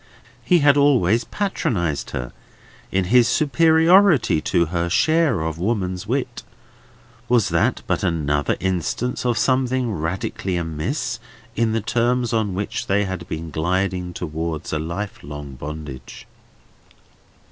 [0.43, 2.33] He had always patronised her,
[2.91, 6.41] in his superiority to her share of woman's wit.
[7.29, 11.19] Was that but another instance of something radically amiss
[11.55, 16.25] in the terms on which they had been gliding towards a life long bondage?